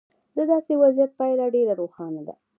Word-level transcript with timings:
د 0.35 0.37
داسې 0.51 0.73
وضعیت 0.83 1.11
پایله 1.19 1.45
ډېره 1.55 1.73
روښانه 1.81 2.21
ده. 2.27 2.35